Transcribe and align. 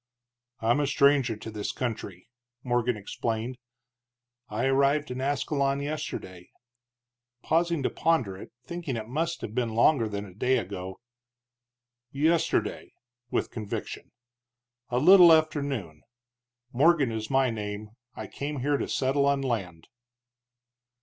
"I'm 0.61 0.79
a 0.79 0.87
stranger 0.87 1.35
to 1.37 1.51
this 1.51 1.71
country," 1.71 2.27
Morgan 2.63 2.97
explained, 2.97 3.59
"I 4.49 4.65
arrived 4.65 5.11
in 5.11 5.21
Ascalon 5.21 5.79
yesterday" 5.79 6.49
pausing 7.43 7.83
to 7.83 7.89
ponder 7.91 8.35
it, 8.35 8.51
thinking 8.65 8.95
it 8.97 9.07
must 9.07 9.41
have 9.41 9.53
been 9.53 9.75
longer 9.75 10.09
than 10.09 10.25
a 10.25 10.33
day 10.33 10.57
ago 10.57 10.99
"yesterday" 12.11 12.93
with 13.29 13.51
conviction, 13.51 14.11
"a 14.89 14.97
little 14.97 15.31
after 15.31 15.61
noon. 15.61 16.01
Morgan 16.73 17.11
is 17.11 17.29
my 17.29 17.51
name. 17.51 17.91
I 18.15 18.25
came 18.25 18.61
here 18.61 18.77
to 18.77 18.87
settle 18.89 19.27
on 19.27 19.41
land." 19.43 19.85